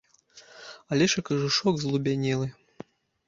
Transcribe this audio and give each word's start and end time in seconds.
Але 0.95 1.07
ж 1.13 1.21
і 1.21 1.25
кажушок 1.27 1.75
злубянелы! 1.83 2.47